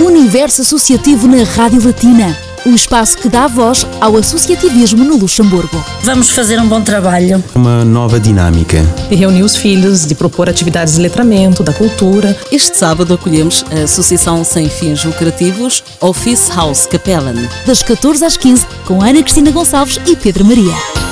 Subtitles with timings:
[0.00, 2.36] Universo Associativo na Rádio Latina.
[2.66, 5.84] Um espaço que dá voz ao associativismo no Luxemburgo.
[6.02, 7.42] Vamos fazer um bom trabalho.
[7.54, 8.82] Uma nova dinâmica.
[9.08, 12.36] De reunir os filhos, de propor atividades de letramento, da cultura.
[12.50, 17.46] Este sábado acolhemos a Associação Sem Fins Lucrativos Office House Capellan.
[17.66, 21.03] Das 14 às 15, com Ana Cristina Gonçalves e Pedro Maria.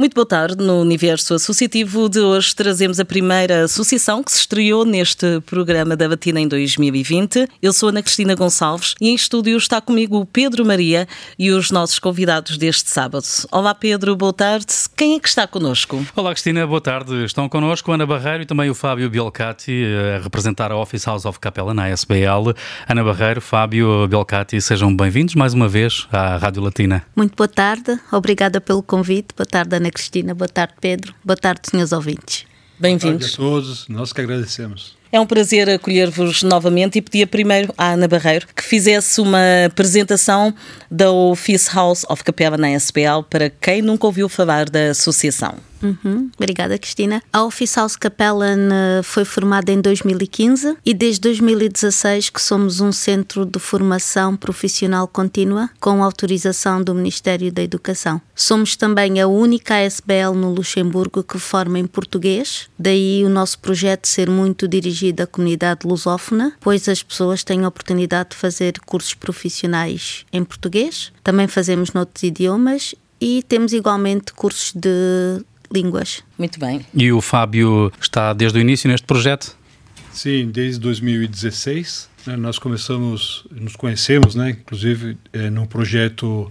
[0.00, 0.64] Muito boa tarde.
[0.64, 6.08] No Universo Associativo de hoje trazemos a primeira associação que se estreou neste programa da
[6.08, 7.46] Batina em 2020.
[7.60, 11.06] Eu sou Ana Cristina Gonçalves e em estúdio está comigo o Pedro Maria
[11.38, 13.26] e os nossos convidados deste sábado.
[13.52, 14.68] Olá Pedro, boa tarde.
[14.96, 16.02] Quem é que está connosco?
[16.16, 17.22] Olá Cristina, boa tarde.
[17.26, 19.84] Estão connosco Ana Barreiro e também o Fábio Bielcati
[20.16, 22.54] a representar a Office House of Capella na SBL.
[22.88, 27.04] Ana Barreiro, Fábio Bielcati, sejam bem-vindos mais uma vez à Rádio Latina.
[27.14, 29.34] Muito boa tarde, obrigada pelo convite.
[29.36, 30.34] Boa tarde, Ana Cristina.
[30.34, 31.14] Boa tarde, Pedro.
[31.24, 32.46] Boa tarde, senhores ouvintes.
[32.78, 33.34] Bem-vindos.
[33.34, 34.96] a todos, nós que agradecemos.
[35.12, 40.54] É um prazer acolher-vos novamente e pedia primeiro à Ana Barreiro que fizesse uma apresentação
[40.90, 45.56] da Office House of Capela na SPL para quem nunca ouviu falar da associação.
[45.82, 47.22] Uhum, obrigada, Cristina.
[47.32, 48.68] A Office House Capellan
[49.02, 55.70] foi formada em 2015 e desde 2016 que somos um centro de formação profissional contínua
[55.80, 58.20] com autorização do Ministério da Educação.
[58.34, 64.06] Somos também a única ASBL no Luxemburgo que forma em português, daí o nosso projeto
[64.06, 69.14] ser muito dirigido à comunidade lusófona, pois as pessoas têm a oportunidade de fazer cursos
[69.14, 71.12] profissionais em português.
[71.22, 76.22] Também fazemos noutros idiomas e temos igualmente cursos de línguas.
[76.38, 76.84] Muito bem.
[76.94, 79.56] E o Fábio está desde o início neste projeto?
[80.12, 82.10] Sim, desde 2016.
[82.26, 86.50] Né, nós começamos, nos conhecemos, né, inclusive é, num projeto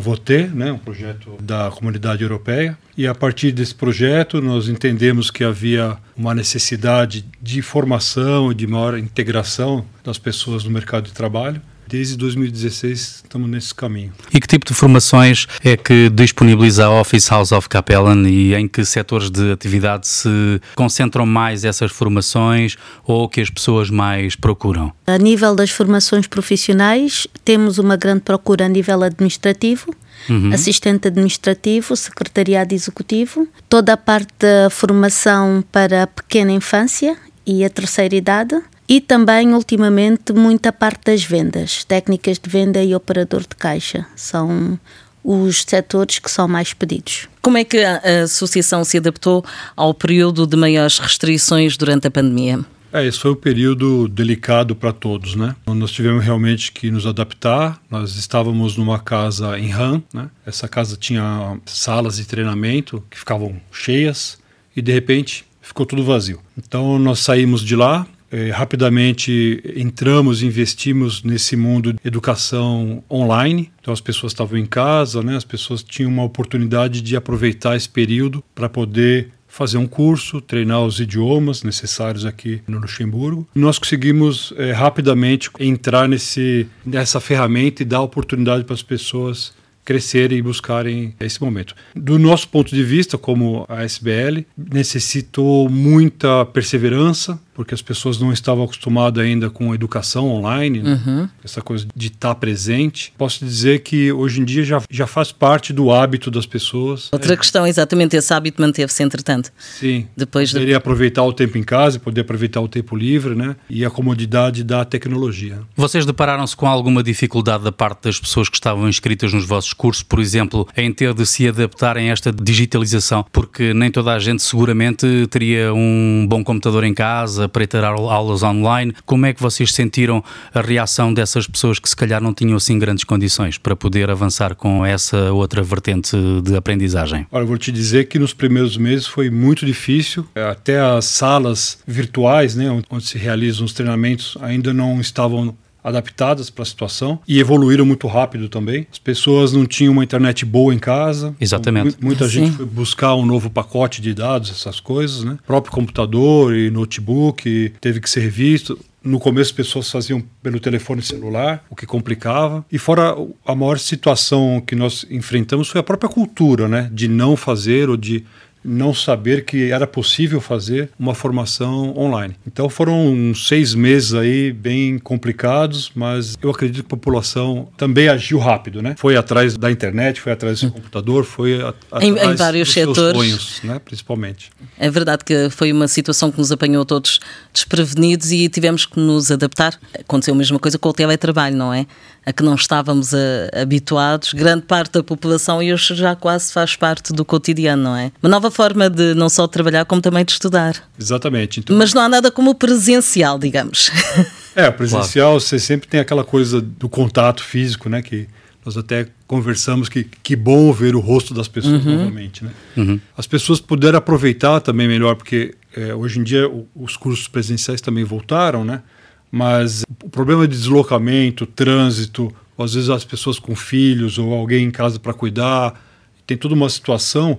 [0.00, 2.76] voter, né, um projeto da comunidade europeia.
[2.96, 8.98] E a partir desse projeto, nós entendemos que havia uma necessidade de formação, de maior
[8.98, 14.12] integração das pessoas no mercado de trabalho desde 2016 estamos nesse caminho.
[14.32, 18.68] E que tipo de formações é que disponibiliza a Office House of Capellan e em
[18.68, 24.92] que setores de atividade se concentram mais essas formações ou que as pessoas mais procuram?
[25.04, 29.94] A nível das formações profissionais, temos uma grande procura a nível administrativo.
[30.28, 30.52] Uhum.
[30.52, 37.70] assistente administrativo, secretariado executivo, toda a parte da formação para a pequena infância e a
[37.70, 38.54] terceira idade,
[38.90, 44.04] e também, ultimamente, muita parte das vendas, técnicas de venda e operador de caixa.
[44.16, 44.76] São
[45.22, 47.28] os setores que são mais pedidos.
[47.40, 49.44] Como é que a associação se adaptou
[49.76, 52.64] ao período de maiores restrições durante a pandemia?
[52.92, 55.54] É, esse foi um período delicado para todos, né?
[55.68, 57.80] Nós tivemos realmente que nos adaptar.
[57.88, 60.28] Nós estávamos numa casa em RAM, né?
[60.44, 64.40] Essa casa tinha salas de treinamento que ficavam cheias
[64.74, 66.40] e de repente ficou tudo vazio.
[66.58, 73.70] Então nós saímos de lá, é, rapidamente entramos, investimos nesse mundo de educação online.
[73.80, 75.36] Então as pessoas estavam em casa, né?
[75.36, 80.80] As pessoas tinham uma oportunidade de aproveitar esse período para poder fazer um curso, treinar
[80.82, 83.46] os idiomas necessários aqui no Luxemburgo.
[83.52, 89.52] Nós conseguimos é, rapidamente entrar nesse, nessa ferramenta e dar oportunidade para as pessoas
[89.84, 91.74] crescerem e buscarem esse momento.
[91.96, 98.32] Do nosso ponto de vista, como a SBL, necessitou muita perseverança, porque as pessoas não
[98.32, 100.98] estavam acostumadas ainda com a educação online, né?
[101.06, 101.28] uhum.
[101.44, 103.12] essa coisa de estar presente.
[103.18, 107.10] Posso dizer que hoje em dia já, já faz parte do hábito das pessoas.
[107.12, 107.36] Outra é.
[107.36, 109.52] questão, exatamente, esse hábito manteve-se entretanto.
[109.58, 110.06] Sim.
[110.16, 110.74] Depois Poderia de...
[110.74, 113.54] aproveitar o tempo em casa, poder aproveitar o tempo livre, né?
[113.68, 115.58] E a comodidade da tecnologia.
[115.76, 120.02] Vocês depararam-se com alguma dificuldade da parte das pessoas que estavam inscritas nos vossos cursos,
[120.02, 123.22] por exemplo, em ter de se adaptarem a esta digitalização?
[123.30, 128.42] Porque nem toda a gente seguramente teria um bom computador em casa, para ter aulas
[128.42, 128.94] online.
[129.04, 130.24] Como é que vocês sentiram
[130.54, 134.54] a reação dessas pessoas que se calhar não tinham assim grandes condições para poder avançar
[134.54, 137.26] com essa outra vertente de aprendizagem?
[137.30, 140.26] Olha, vou te dizer que nos primeiros meses foi muito difícil.
[140.34, 146.62] Até as salas virtuais, né, onde se realizam os treinamentos, ainda não estavam adaptadas para
[146.62, 148.86] a situação e evoluíram muito rápido também.
[148.90, 151.34] As pessoas não tinham uma internet boa em casa.
[151.40, 151.96] Exatamente.
[152.00, 152.46] muita Sim.
[152.46, 155.38] gente foi buscar um novo pacote de dados, essas coisas, né?
[155.42, 158.78] O próprio computador e notebook teve que ser visto.
[159.02, 162.64] No começo, as pessoas faziam pelo telefone celular, o que complicava.
[162.70, 163.16] E fora
[163.46, 166.90] a maior situação que nós enfrentamos foi a própria cultura, né?
[166.92, 168.24] De não fazer ou de
[168.62, 172.34] não saber que era possível fazer uma formação online.
[172.46, 178.38] Então foram seis meses aí bem complicados, mas eu acredito que a população também agiu
[178.38, 178.94] rápido, né?
[178.98, 182.74] Foi atrás da internet, foi atrás do computador, foi a, atrás em, em vários dos
[182.74, 183.80] setores, sonhos, né?
[183.84, 184.50] Principalmente.
[184.78, 187.20] É verdade que foi uma situação que nos apanhou todos
[187.52, 189.78] desprevenidos e tivemos que nos adaptar.
[189.98, 191.86] Aconteceu a mesma coisa com o teletrabalho, não é?
[192.30, 196.52] A que não estávamos a, eh, habituados, grande parte da população e hoje já quase
[196.52, 198.12] faz parte do cotidiano, não é?
[198.22, 200.76] Uma nova forma de não só trabalhar, como também de estudar.
[200.96, 201.58] Exatamente.
[201.58, 201.76] Então...
[201.76, 203.90] Mas não há nada como presencial, digamos.
[204.52, 205.40] É, presencial claro.
[205.40, 208.02] você sempre tem aquela coisa do contato físico, né?
[208.02, 208.26] Que
[208.66, 211.98] nós até conversamos que que bom ver o rosto das pessoas uhum.
[211.98, 212.50] novamente, né?
[212.76, 213.00] Uhum.
[213.16, 218.02] As pessoas puderam aproveitar também melhor, porque é, hoje em dia os cursos presenciais também
[218.02, 218.82] voltaram, né?
[219.30, 224.70] Mas o problema de deslocamento, trânsito, às vezes as pessoas com filhos ou alguém em
[224.70, 225.80] casa para cuidar,
[226.26, 227.38] tem toda uma situação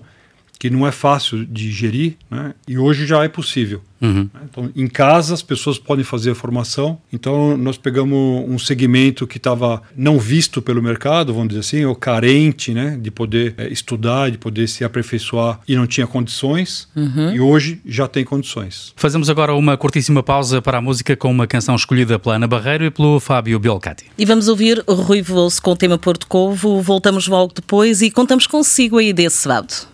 [0.61, 2.53] que não é fácil de gerir, né?
[2.67, 3.81] e hoje já é possível.
[3.99, 4.29] Uhum.
[4.43, 6.99] Então, em casa, as pessoas podem fazer a formação.
[7.11, 11.95] Então, nós pegamos um segmento que estava não visto pelo mercado, vamos dizer assim, ou
[11.95, 12.95] carente né?
[13.01, 17.33] de poder é, estudar, de poder se aperfeiçoar e não tinha condições, uhum.
[17.33, 18.93] e hoje já tem condições.
[18.95, 22.85] Fazemos agora uma curtíssima pausa para a música com uma canção escolhida pela Ana Barreiro
[22.85, 24.05] e pelo Fábio Biolcati.
[24.15, 26.83] E vamos ouvir Rui Veloso com o tema Porto Covo.
[26.83, 29.89] Voltamos logo depois e contamos consigo aí desse sábado.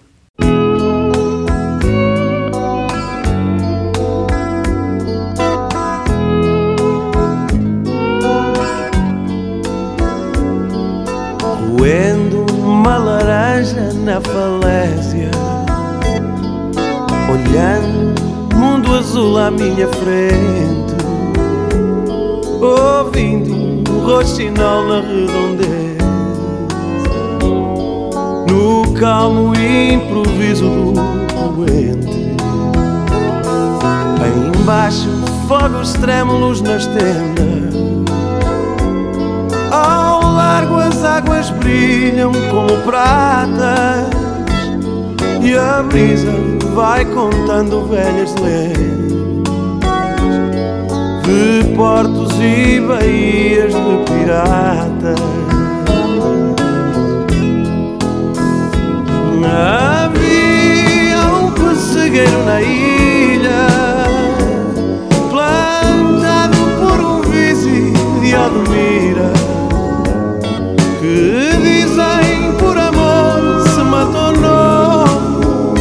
[14.17, 15.29] Na falésia
[17.31, 20.95] Olhando mundo azul à minha frente
[22.59, 25.87] Ouvindo um roxinol na redondeza
[28.49, 30.93] no calmo improviso do
[31.35, 32.35] poente.
[34.23, 35.09] Aí embaixo,
[35.47, 37.66] fogos trêmulos nas tendas.
[40.47, 44.07] Largo, as águas brilham como pratas.
[45.43, 46.31] E a brisa
[46.73, 48.87] vai contando velhas lendas
[51.25, 55.19] de portos e baías de piratas.
[59.99, 63.67] Havia um pessegueiro na ilha
[65.29, 67.91] Plantado por um vice
[68.21, 69.56] de Admira
[71.07, 75.73] Que dizem por amor se matou novo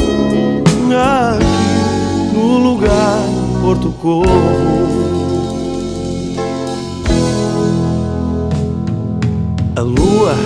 [0.95, 3.19] Aqui no lugar
[3.61, 4.29] Porto Covo
[9.75, 10.37] A lua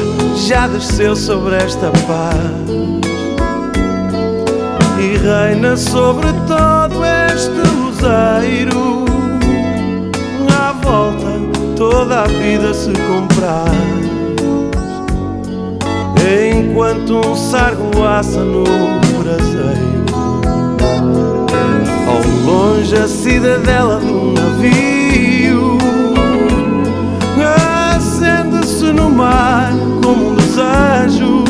[0.48, 2.40] já desceu sobre esta paz
[4.98, 7.04] e reina sobre todo
[7.34, 9.04] este luzeiro.
[10.50, 11.30] À volta
[11.80, 14.19] toda a vida se compraz,
[16.70, 18.64] enquanto um sargo assa no
[19.18, 20.04] braseiro.
[22.06, 25.78] Ao longe a cidadela de um navio
[27.96, 29.72] acende-se no mar
[30.02, 31.44] como um desejo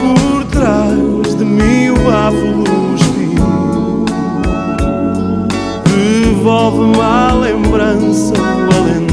[0.00, 2.02] por trás de mim o
[5.86, 9.11] Devolve-me a lembrança do alentejo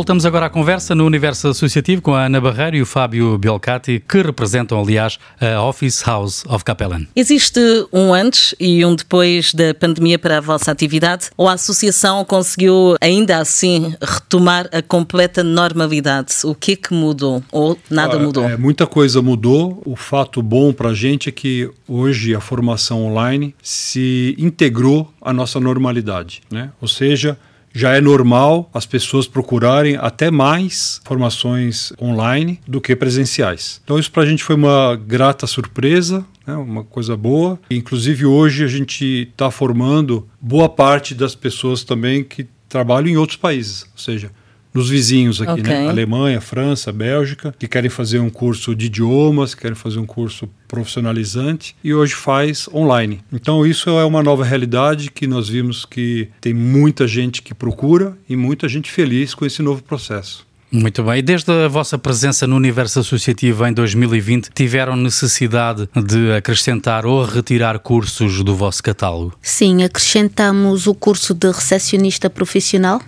[0.00, 4.02] Voltamos agora à conversa no universo associativo com a Ana Barreiro e o Fábio Belcati,
[4.08, 7.06] que representam, aliás, a Office House of Capellan.
[7.14, 7.60] Existe
[7.92, 11.28] um antes e um depois da pandemia para a vossa atividade?
[11.36, 16.32] Ou a associação conseguiu, ainda assim, retomar a completa normalidade?
[16.44, 17.44] O que é que mudou?
[17.52, 18.44] Ou nada Olha, mudou?
[18.48, 19.82] é, muita coisa mudou.
[19.84, 25.30] O fato bom para a gente é que hoje a formação online se integrou à
[25.30, 26.40] nossa normalidade.
[26.50, 26.70] Né?
[26.80, 27.36] Ou seja,
[27.72, 33.80] já é normal as pessoas procurarem até mais formações online do que presenciais.
[33.84, 36.54] Então, isso para a gente foi uma grata surpresa, né?
[36.54, 37.58] uma coisa boa.
[37.70, 43.36] Inclusive, hoje a gente está formando boa parte das pessoas também que trabalham em outros
[43.36, 43.82] países.
[43.92, 44.30] Ou seja,
[44.72, 45.62] nos vizinhos aqui, Ok.
[45.64, 45.88] né?
[45.88, 51.74] Alemanha, França, Bélgica, que querem fazer um curso de idiomas, querem fazer um curso profissionalizante
[51.82, 53.20] e hoje faz online.
[53.32, 58.16] Então isso é uma nova realidade que nós vimos que tem muita gente que procura
[58.28, 60.48] e muita gente feliz com esse novo processo.
[60.72, 61.18] Muito bem.
[61.18, 67.24] E desde a vossa presença no universo associativo em 2020, tiveram necessidade de acrescentar ou
[67.24, 69.36] retirar cursos do vosso catálogo?
[69.42, 73.02] Sim, acrescentamos o curso de recepcionista profissional.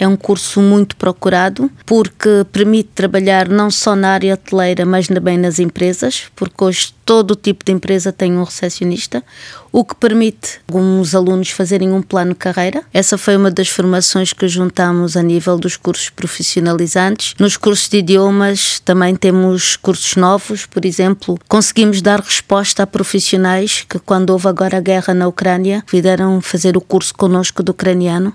[0.00, 5.36] É um curso muito procurado porque permite trabalhar não só na área hoteleira, mas também
[5.36, 9.24] nas empresas, porque hoje todo tipo de empresa tem um recepcionista,
[9.72, 12.84] o que permite alguns alunos fazerem um plano de carreira.
[12.94, 17.34] Essa foi uma das formações que juntamos a nível dos cursos profissionalizantes.
[17.36, 23.84] Nos cursos de idiomas também temos cursos novos, por exemplo, conseguimos dar resposta a profissionais
[23.88, 28.32] que quando houve agora a guerra na Ucrânia, vieram fazer o curso connosco do ucraniano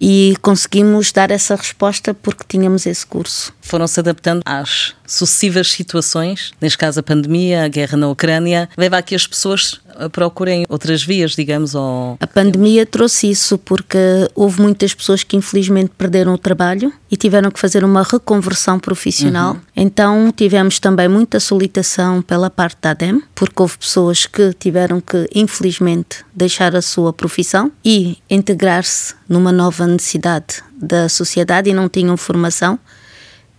[0.00, 3.52] e conseguimos dar essa resposta porque tínhamos esse curso.
[3.66, 9.02] Foram-se adaptando às sucessivas situações, neste caso a pandemia, a guerra na Ucrânia, leva a
[9.02, 9.80] que as pessoas
[10.12, 12.16] procurem outras vias, digamos, ou...
[12.20, 13.98] A pandemia trouxe isso porque
[14.34, 19.56] houve muitas pessoas que infelizmente perderam o trabalho e tiveram que fazer uma reconversão profissional.
[19.74, 25.28] Então tivemos também muita solicitação pela parte da ADEM, porque houve pessoas que tiveram que
[25.34, 32.16] infelizmente deixar a sua profissão e integrar-se numa nova necessidade da sociedade e não tinham
[32.16, 32.78] formação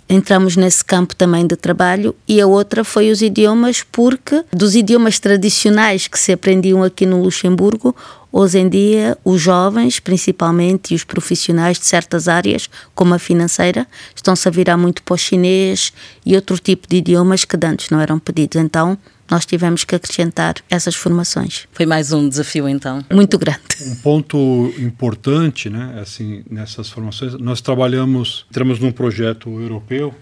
[0.10, 5.20] entramos nesse campo também de trabalho e a outra foi os idiomas porque dos idiomas
[5.20, 7.96] tradicionais que se aprendiam aqui no Luxemburgo
[8.32, 13.86] hoje em dia os jovens principalmente e os profissionais de certas áreas como a financeira
[14.16, 15.92] estão-se a virar muito para o chinês
[16.26, 18.62] e outro tipo de idiomas que antes não eram pedidos.
[18.62, 18.98] Então
[19.30, 21.68] nós tivemos que acrescentar essas formações.
[21.72, 23.04] Foi mais um desafio, então.
[23.12, 23.60] muito grande.
[23.82, 30.14] Um ponto importante, né, assim, nessas formações, nós trabalhamos, entramos num projeto europeu,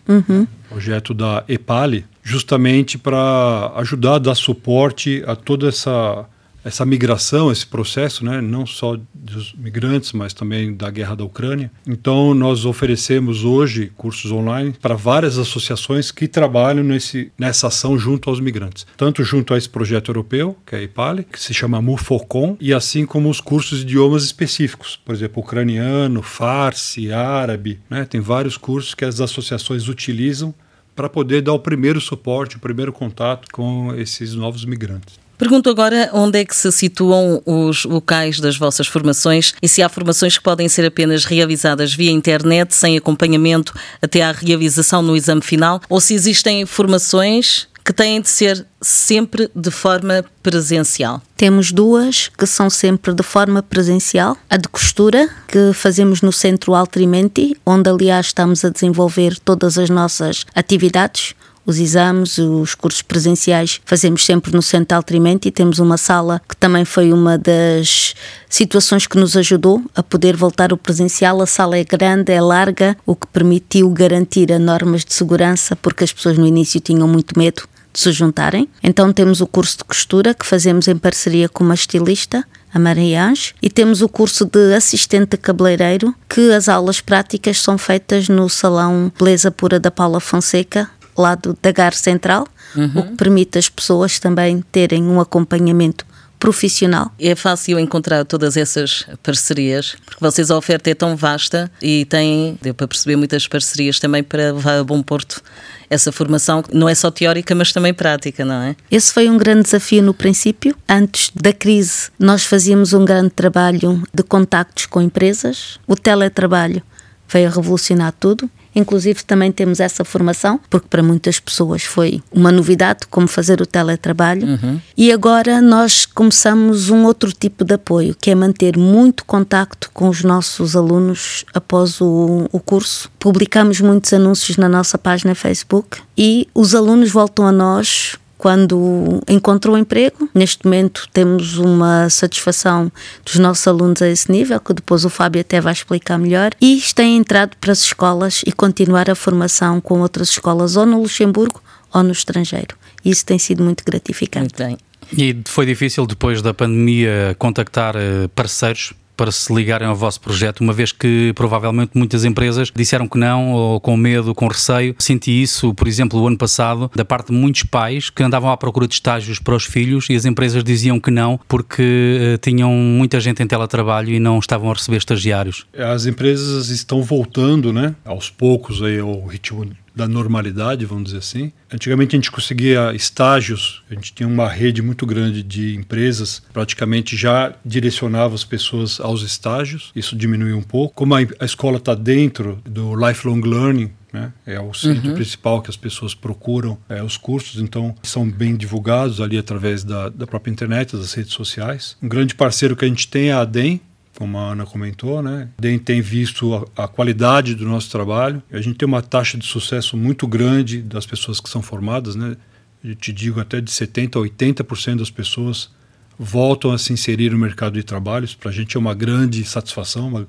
[0.70, 6.26] projeto da EPALI, justamente para ajudar a dar suporte a toda essa
[6.66, 11.72] essa migração, esse processo, né, não só dos migrantes, mas também da guerra da Ucrânia.
[11.88, 18.32] Então, nós oferecemos hoje cursos online para várias associações que trabalham nesse, nessa ação junto
[18.32, 18.88] aos migrantes.
[18.98, 22.74] Tanto junto a esse projeto europeu, que é a IPALI, que se chama MUFOCOM, e
[22.74, 27.80] assim como os cursos de idiomas específicos, por exemplo, ucraniano, farsi, árabe.
[27.88, 30.54] Né, tem vários cursos que as associações utilizam
[30.96, 35.25] para poder dar o primeiro suporte, o primeiro contato com esses novos migrantes.
[35.38, 39.90] Pergunto agora onde é que se situam os locais das vossas formações e se há
[39.90, 45.42] formações que podem ser apenas realizadas via internet, sem acompanhamento até à realização no exame
[45.42, 51.22] final, ou se existem formações que têm de ser sempre de forma presencial.
[51.38, 54.36] Temos duas que são sempre de forma presencial.
[54.50, 59.92] A de costura, que fazemos no Centro Altrimenti, onde aliás estamos a desenvolver todas as
[59.92, 61.36] nossas atividades.
[61.66, 65.50] Os exames, os cursos presenciais, fazemos sempre no Centro Altrimenti.
[65.50, 68.14] Temos uma sala que também foi uma das
[68.48, 71.42] situações que nos ajudou a poder voltar ao presencial.
[71.42, 76.04] A sala é grande, é larga, o que permitiu garantir a normas de segurança, porque
[76.04, 78.70] as pessoas no início tinham muito medo de se juntarem.
[78.84, 83.26] Então temos o curso de costura que fazemos em parceria com uma estilista, a Maria
[83.26, 88.28] Ange, e temos o curso de assistente de cabeleireiro, que as aulas práticas são feitas
[88.28, 93.70] no Salão Beleza Pura da Paula Fonseca, lado da Gar Central, o que permite as
[93.70, 96.06] pessoas também terem um acompanhamento
[96.40, 97.12] profissional.
[97.20, 102.58] É fácil encontrar todas essas parcerias, porque vocês a oferta é tão vasta e têm,
[102.62, 105.42] deu para perceber, muitas parcerias também para levar a bom porto
[105.90, 108.76] essa formação, não é só teórica, mas também prática, não é?
[108.92, 110.76] Esse foi um grande desafio no princípio.
[110.90, 115.80] Antes da crise, nós fazíamos um grande trabalho de contactos com empresas.
[115.88, 116.82] O teletrabalho
[117.28, 122.52] veio a revolucionar tudo Inclusive, também temos essa formação, porque para muitas pessoas foi uma
[122.52, 124.48] novidade como fazer o teletrabalho.
[124.48, 124.82] Uhum.
[124.98, 130.10] E agora nós começamos um outro tipo de apoio, que é manter muito contacto com
[130.10, 133.10] os nossos alunos após o, o curso.
[133.18, 139.76] Publicamos muitos anúncios na nossa página Facebook e os alunos voltam a nós quando encontrou
[139.76, 140.30] emprego.
[140.32, 142.92] Neste momento temos uma satisfação
[143.26, 146.80] dos nossos alunos a esse nível, que depois o Fábio até vai explicar melhor, e
[146.94, 151.60] têm entrado para as escolas e continuar a formação com outras escolas ou no Luxemburgo
[151.92, 152.76] ou no estrangeiro.
[153.04, 154.54] Isso tem sido muito gratificante.
[154.62, 154.78] Muito bem.
[155.18, 160.62] E foi difícil depois da pandemia contactar eh, parceiros para se ligarem ao vosso projeto,
[160.62, 164.96] uma vez que provavelmente muitas empresas disseram que não, ou com medo, com receio.
[165.00, 168.58] Senti isso, por exemplo, o ano passado, da parte de muitos pais que andavam à
[168.58, 172.72] procura de estágios para os filhos e as empresas diziam que não, porque uh, tinham
[172.72, 175.66] muita gente em teletrabalho e não estavam a receber estagiários.
[175.78, 181.52] As empresas estão voltando, né, aos poucos aí ao ritmo da normalidade, vamos dizer assim.
[181.72, 187.16] Antigamente a gente conseguia estágios, a gente tinha uma rede muito grande de empresas, praticamente
[187.16, 190.94] já direcionava as pessoas aos estágios, isso diminuiu um pouco.
[190.96, 194.32] Como a, a escola está dentro do lifelong learning, né?
[194.46, 195.16] É o centro uhum.
[195.16, 200.10] principal que as pessoas procuram é, os cursos, então são bem divulgados ali através da,
[200.10, 201.98] da própria internet, das redes sociais.
[202.02, 203.82] Um grande parceiro que a gente tem é a ADEM,
[204.16, 205.50] como a Ana comentou, né?
[205.62, 208.42] A gente tem visto a, a, qualidade do nosso trabalho.
[208.52, 212.36] A gente tem uma taxa de sucesso muito grande das pessoas que são formadas, né?
[212.84, 215.70] Eu te digo até de 70 a 80% das pessoas
[216.18, 218.28] voltam a se inserir no mercado de trabalho.
[218.40, 220.28] Para a gente é uma grande satisfação, uma,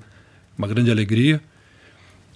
[0.59, 1.41] uma grande alegria.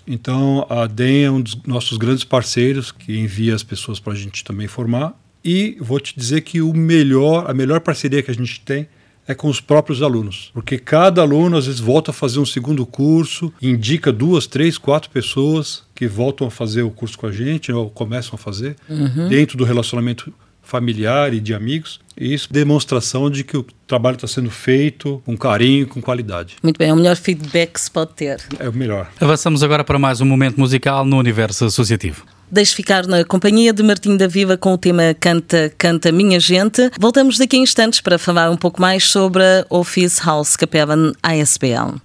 [0.07, 4.17] Então, a DEM é um dos nossos grandes parceiros que envia as pessoas para a
[4.17, 5.19] gente também formar.
[5.45, 8.87] E vou te dizer que o melhor, a melhor parceria que a gente tem
[9.31, 12.85] é com os próprios alunos, porque cada aluno às vezes volta a fazer um segundo
[12.85, 17.71] curso, indica duas, três, quatro pessoas que voltam a fazer o curso com a gente
[17.71, 19.29] ou começam a fazer uhum.
[19.29, 20.33] dentro do relacionamento
[20.63, 22.01] familiar e de amigos.
[22.19, 26.57] E isso é demonstração de que o trabalho está sendo feito com carinho, com qualidade.
[26.61, 28.41] Muito bem, é o melhor feedback que se pode ter.
[28.59, 29.11] É o melhor.
[29.21, 32.25] Avançamos agora para mais um momento musical no universo associativo.
[32.53, 36.91] Deixe ficar na companhia de Martim da Viva com o tema Canta, Canta Minha Gente.
[36.99, 42.01] Voltamos daqui a instantes para falar um pouco mais sobre a Office House Capellan ASBL.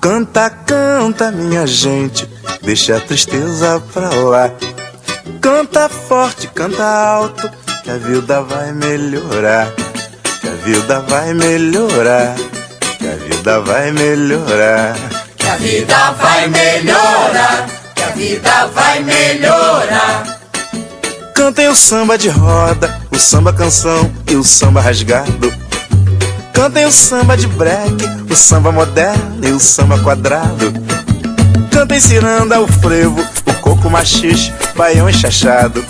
[0.00, 2.26] Canta, canta, minha gente,
[2.62, 4.50] deixa a tristeza pra lá.
[5.42, 7.50] Canta forte, canta alto,
[7.84, 9.70] que a vida vai melhorar.
[10.40, 12.34] Que a vida vai melhorar,
[12.98, 15.21] que a vida vai melhorar
[15.52, 20.40] a vida vai melhorar, que a vida vai melhorar.
[21.34, 25.52] Cantem o samba de roda, o samba canção e o samba rasgado.
[26.54, 30.72] Cantem o samba de break, o samba moderno e o samba quadrado.
[31.70, 35.84] Cantem ciranda, o frevo, o coco machixe, baião enxachado.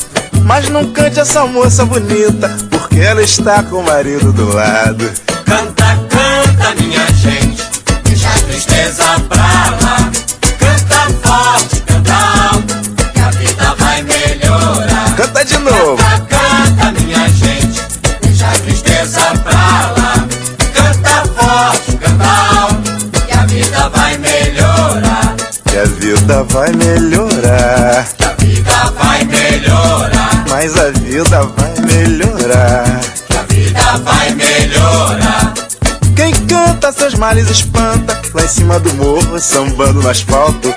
[0.44, 5.08] Mas não cante essa moça bonita, porque ela está com o marido do lado.
[5.46, 7.41] Canta, canta, minha gente
[8.72, 10.10] tristeza pra lá.
[10.58, 12.74] Canta forte, canta alto,
[13.12, 15.14] que a vida vai melhorar.
[15.16, 15.96] Canta de novo.
[15.96, 17.82] Canta, canta, minha gente,
[18.22, 20.26] deixa a tristeza pra lá.
[20.74, 22.24] Canta forte, canta
[22.60, 25.36] alto, que a vida vai melhorar.
[25.66, 28.08] Que a vida vai melhorar.
[28.16, 30.44] Que a vida vai melhorar.
[30.48, 33.00] Mas a vida vai melhorar.
[33.28, 35.21] Que a vida vai melhorar.
[37.22, 38.20] Males espanta.
[38.34, 40.74] Lá em cima do morro, sambando no asfalto.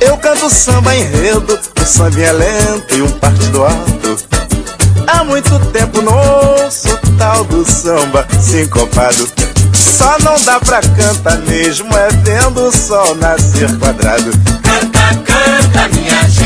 [0.00, 4.16] Eu canto samba enredo Um sambinha lento e um partido alto.
[5.06, 6.88] Há muito tempo não ouço
[7.18, 9.28] tal do samba sincopado
[9.74, 14.30] Só não dá pra cantar mesmo É vendo o sol nascer quadrado.
[14.62, 16.41] Canta, canta minha gente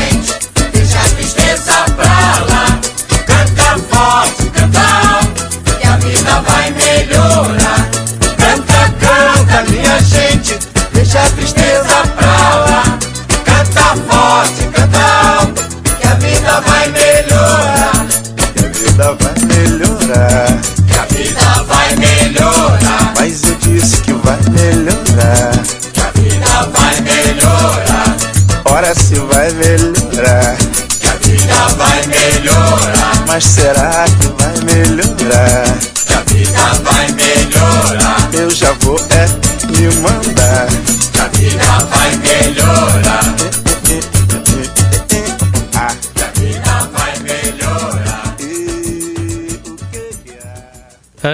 [29.57, 30.55] melhorar.
[30.99, 33.25] Que a vida vai melhorar.
[33.27, 34.16] Mas será que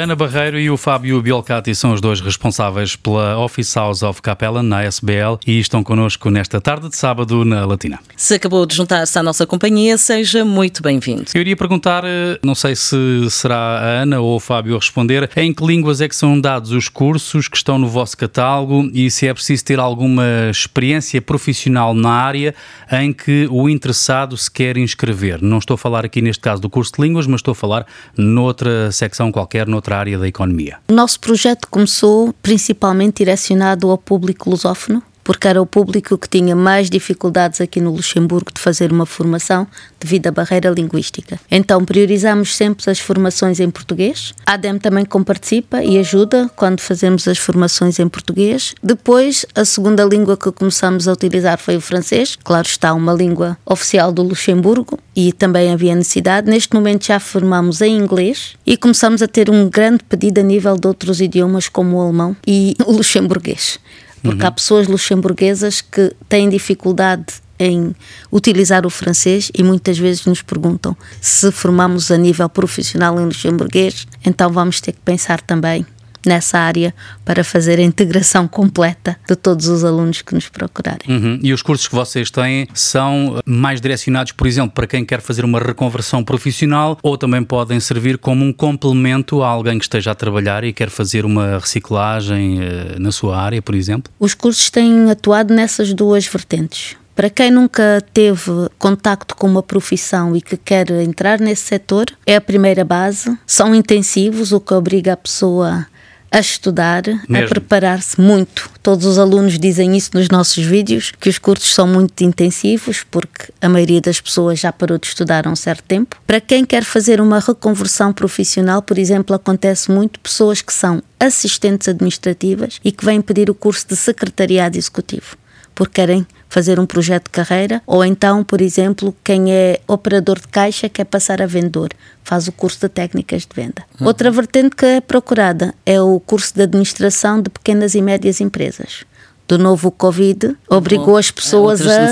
[0.04, 4.62] Ana Barreiro e o Fábio Biolcati são os dois responsáveis pela Office House of Capella
[4.62, 8.02] na SBL e estão connosco nesta tarde de sábado na Latina.
[8.18, 11.24] Se acabou de juntar-se à nossa companhia, seja muito bem-vindo.
[11.34, 12.98] Eu iria perguntar, eh, não sei se
[13.30, 16.72] será a Ana ou o Fábio a responder, em que línguas é que são dados
[16.72, 21.94] os cursos que estão no vosso catálogo e se é preciso ter alguma experiência profissional
[21.94, 22.54] na área
[22.92, 25.42] em que o interessado se quer inscrever.
[25.42, 27.86] Não estou a falar aqui neste caso do curso de línguas, mas estou a falar
[28.18, 30.78] noutra secção qualquer, noutra área da economia.
[30.90, 36.56] O nosso projeto começou principalmente direcionado ao público lusófono, porque era o público que tinha
[36.56, 39.68] mais dificuldades aqui no Luxemburgo de fazer uma formação
[40.00, 41.40] devido à barreira linguística.
[41.50, 44.34] Então priorizamos sempre as formações em português.
[44.46, 48.76] A ADEM também comparticipa e ajuda quando fazemos as formações em português.
[48.84, 52.38] Depois, a segunda língua que começamos a utilizar foi o francês.
[52.44, 56.50] Claro está, uma língua oficial do Luxemburgo e também havia necessidade.
[56.50, 60.76] Neste momento já formamos em inglês e começamos a ter um grande pedido a nível
[60.76, 63.80] de outros idiomas como o alemão e o luxemburguês
[64.24, 67.26] porque há pessoas luxemburguesas que têm dificuldade
[67.60, 67.96] em
[68.32, 74.08] utilizar o francês e muitas vezes nos perguntam se formamos a nível profissional em luxemburguês,
[74.26, 75.86] então vamos ter que pensar também
[76.26, 76.94] nessa área
[77.26, 81.08] para fazer a integração completa de todos os alunos que nos procurarem.
[81.08, 81.40] Uhum.
[81.42, 85.46] E os cursos que vocês têm são mais direcionados, por exemplo, para quem quer fazer
[85.46, 90.16] uma reconversão profissional ou também podem servir como um complemento a alguém que esteja a
[90.16, 94.12] trabalhar e quer fazer uma reciclagem eh, na sua área, por exemplo?
[94.20, 96.96] Os cursos têm atuado nessas duas vertentes.
[97.16, 102.36] Para quem nunca teve contacto com uma profissão e que quer entrar nesse setor, é
[102.36, 103.38] a primeira base.
[103.46, 105.86] São intensivos, o que obriga a pessoa
[106.34, 107.50] a estudar, a Mesmo.
[107.50, 108.68] preparar-se muito.
[108.82, 113.54] Todos os alunos dizem isso nos nossos vídeos, que os cursos são muito intensivos, porque
[113.62, 116.18] a maioria das pessoas já parou de estudar há um certo tempo.
[116.26, 121.88] Para quem quer fazer uma reconversão profissional, por exemplo, acontece muito pessoas que são assistentes
[121.88, 125.38] administrativas e que vêm pedir o curso de secretariado executivo
[125.76, 130.48] porque querem fazer um projeto de carreira, ou então, por exemplo, quem é operador de
[130.48, 131.90] caixa quer passar a vendedor,
[132.24, 133.84] faz o curso de técnicas de venda.
[134.00, 139.04] Outra vertente que é procurada é o curso de administração de pequenas e médias empresas.
[139.48, 142.04] Do novo Covid obrigou as pessoas outras a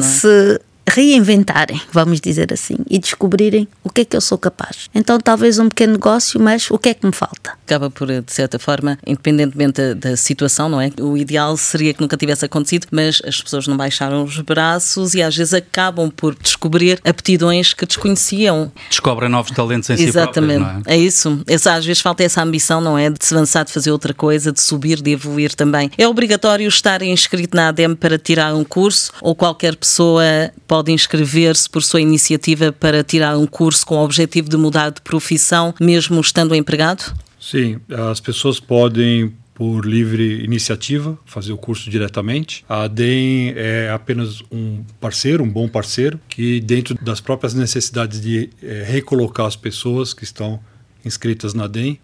[0.00, 0.02] é?
[0.02, 4.88] se reinventarem, vamos dizer assim, e descobrirem o que é que eu sou capaz.
[4.94, 7.52] Então, talvez um pequeno negócio, mas o que é que me falta?
[7.66, 10.90] Acaba por, de certa forma, independentemente da, da situação, não é?
[11.00, 15.22] O ideal seria que nunca tivesse acontecido, mas as pessoas não baixaram os braços e
[15.22, 18.70] às vezes acabam por descobrir aptidões que desconheciam.
[18.88, 20.60] Descobrem novos talentos em si Exatamente.
[20.60, 20.96] próprios, não é?
[20.96, 20.98] é?
[20.98, 21.42] isso.
[21.46, 23.10] Essa, às vezes falta essa ambição, não é?
[23.10, 25.90] De se avançar, de fazer outra coisa, de subir, de evoluir também.
[25.96, 30.22] É obrigatório estar inscrito na ADEM para tirar um curso ou qualquer pessoa
[30.66, 35.00] pode inscrever-se por sua iniciativa para tirar um curso com o objetivo de mudar de
[35.00, 37.14] profissão, mesmo estando empregado?
[37.40, 37.78] Sim,
[38.10, 42.64] as pessoas podem, por livre iniciativa, fazer o curso diretamente.
[42.68, 48.48] A ADEM é apenas um parceiro, um bom parceiro, que dentro das próprias necessidades de
[48.62, 50.58] eh, recolocar as pessoas que estão
[51.04, 51.98] inscritas na ADEM,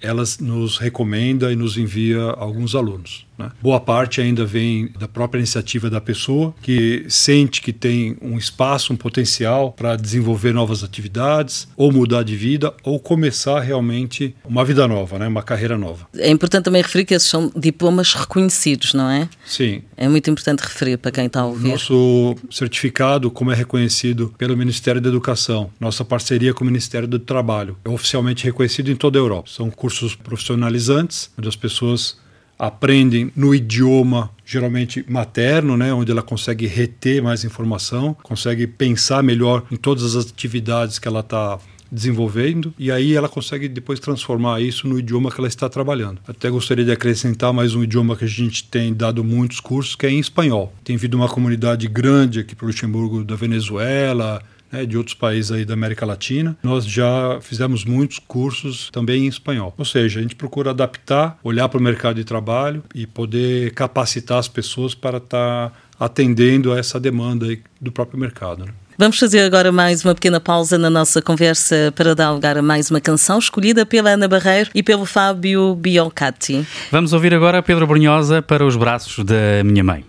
[0.00, 3.26] elas nos recomenda e nos envia alguns alunos.
[3.38, 3.50] Né?
[3.62, 8.92] Boa parte ainda vem da própria iniciativa da pessoa, que sente que tem um espaço,
[8.92, 14.86] um potencial para desenvolver novas atividades, ou mudar de vida, ou começar realmente uma vida
[14.86, 15.28] nova, né?
[15.28, 16.06] uma carreira nova.
[16.16, 19.28] É importante também referir que esses são diplomas reconhecidos, não é?
[19.44, 21.68] Sim, É muito importante referir para quem está a ouvir.
[21.68, 27.18] Nosso certificado, como é reconhecido pelo Ministério da Educação, nossa parceria com o Ministério do
[27.18, 29.50] Trabalho, é oficialmente reconhecido em toda a Europa.
[29.50, 32.16] São cursos profissionalizantes, onde as pessoas
[32.58, 39.64] aprendem no idioma geralmente materno, né, onde ela consegue reter mais informação, consegue pensar melhor
[39.70, 41.58] em todas as atividades que ela está
[41.90, 46.20] desenvolvendo e aí ela consegue depois transformar isso no idioma que ela está trabalhando.
[46.26, 50.04] Até gostaria de acrescentar mais um idioma que a gente tem dado muitos cursos, que
[50.04, 50.72] é em espanhol.
[50.82, 54.42] Tem vindo uma comunidade grande aqui para o Luxemburgo da Venezuela,
[54.74, 56.56] né, de outros países aí da América Latina.
[56.62, 59.72] Nós já fizemos muitos cursos também em espanhol.
[59.78, 64.38] Ou seja, a gente procura adaptar, olhar para o mercado de trabalho e poder capacitar
[64.38, 68.64] as pessoas para estar atendendo a essa demanda aí do próprio mercado.
[68.64, 68.72] né?
[68.96, 72.90] Vamos fazer agora mais uma pequena pausa na nossa conversa para dar lugar a mais
[72.90, 76.64] uma canção escolhida pela Ana Barreiro e pelo Fábio Biolcati.
[76.92, 80.04] Vamos ouvir agora Pedro Brunhosa para os braços da minha mãe.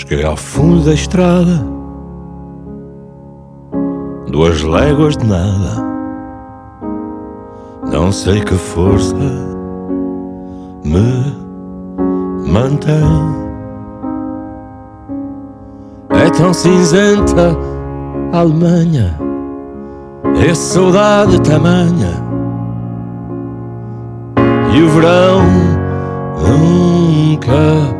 [0.00, 1.62] Cheguei ao fundo da estrada,
[4.28, 5.84] duas léguas de nada.
[7.92, 9.14] Não sei que força
[10.82, 11.36] me
[12.50, 12.94] mantém.
[16.08, 17.54] É tão cinzenta
[18.32, 19.20] a Alemanha,
[20.42, 22.24] é saudade tamanha.
[24.72, 25.42] E o verão
[26.38, 27.99] nunca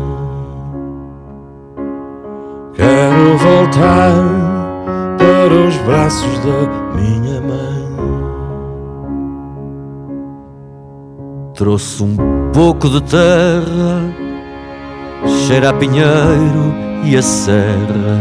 [3.21, 4.15] Quero voltar
[5.19, 7.85] para os braços da minha mãe.
[11.53, 12.17] Trouxe um
[12.51, 14.11] pouco de terra,
[15.45, 18.17] cheira a pinheiro e a serra.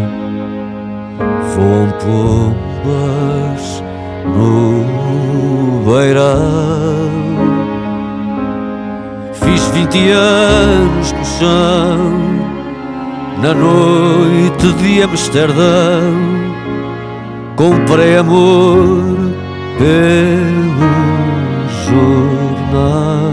[1.54, 1.88] Voam
[2.84, 3.82] pombas
[4.36, 4.84] no
[5.90, 7.10] beirão.
[9.32, 12.59] Fiz vinte anos no chão,
[13.42, 16.14] na noite de Amsterdão.
[17.56, 19.16] Comprei amor
[19.78, 20.90] pelo
[21.86, 23.32] jornal.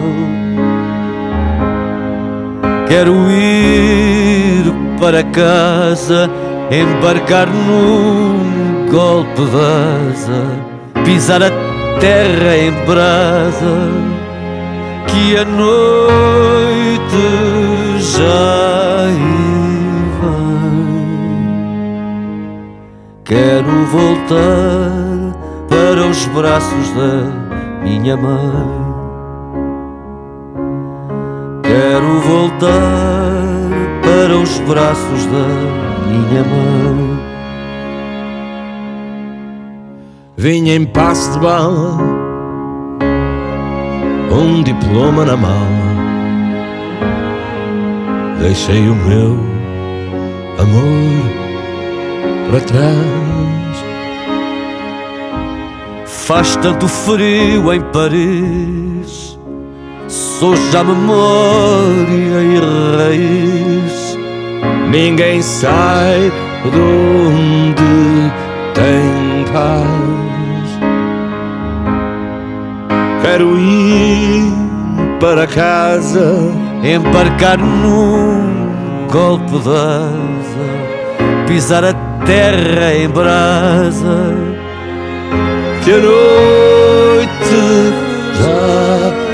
[2.87, 6.29] Quero ir para casa,
[6.71, 9.57] embarcar num golpe de
[10.13, 11.51] asa, pisar a
[11.99, 13.91] terra em brasa,
[15.07, 16.77] que a noite
[17.99, 18.87] já.
[23.23, 25.37] Quero voltar
[25.67, 28.87] para os braços da minha mãe.
[31.63, 33.47] Quero voltar
[34.01, 35.47] para os braços da
[36.07, 37.19] minha mãe.
[40.37, 41.97] Vinha em passo de bala,
[44.31, 45.87] um diploma na mala.
[48.39, 49.46] Deixei o meu
[50.57, 51.47] amor
[52.49, 53.87] para trás.
[56.05, 59.39] Faz tanto frio em Paris,
[60.07, 62.59] sou já memória e
[62.97, 64.17] raiz.
[64.91, 66.31] Ninguém sai
[66.63, 68.31] de onde
[68.73, 70.07] tem paz.
[73.21, 74.51] Quero ir
[75.19, 76.51] para casa,
[76.83, 80.46] embarcar num golpe de
[81.47, 81.93] pisar a
[82.25, 84.35] terra em brasa,
[85.83, 87.37] que a noite
[88.39, 89.27] já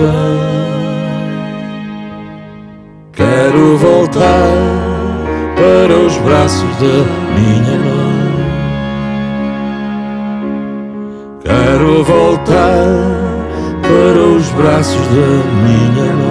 [0.00, 0.50] vem.
[3.12, 4.48] Quero voltar
[5.56, 8.30] para os braços da minha mãe.
[11.44, 12.86] Quero voltar
[13.82, 15.28] para os braços da
[15.62, 16.29] minha mãe.